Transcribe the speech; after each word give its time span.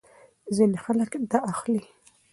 ځینې 0.55 0.77
خلک 0.83 1.11
دا 1.31 1.39
اخلي. 1.51 1.81